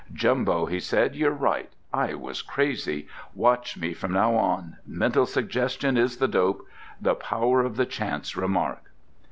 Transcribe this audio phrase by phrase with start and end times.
[0.11, 1.71] "Jumbo," he said, "you're right.
[1.93, 3.07] I was crazy.
[3.35, 4.77] Watch me from now on.
[4.87, 6.67] Mental suggestion is the dope.
[6.99, 8.89] The power of the chance remark!"